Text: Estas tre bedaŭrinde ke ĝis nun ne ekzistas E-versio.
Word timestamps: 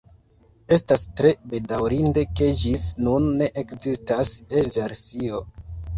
Estas 0.77 1.03
tre 1.19 1.33
bedaŭrinde 1.51 2.23
ke 2.39 2.49
ĝis 2.63 2.87
nun 3.09 3.27
ne 3.43 3.51
ekzistas 3.63 4.33
E-versio. 4.63 5.45